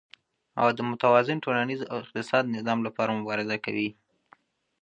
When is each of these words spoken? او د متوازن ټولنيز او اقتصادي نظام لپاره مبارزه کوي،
او 0.61 0.67
د 0.77 0.79
متوازن 0.89 1.37
ټولنيز 1.45 1.81
او 1.91 1.95
اقتصادي 2.03 2.49
نظام 2.57 2.79
لپاره 2.87 3.15
مبارزه 3.19 3.57
کوي، 3.65 3.89